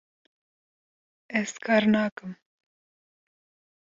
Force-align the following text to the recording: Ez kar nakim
Ez 1.39 1.51
kar 1.63 1.83
nakim 1.93 2.31